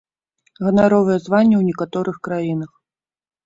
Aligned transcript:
Ганаровае 0.67 1.17
званне 1.27 1.55
ў 1.59 1.63
некаторых 1.69 2.21
краінах. 2.29 2.71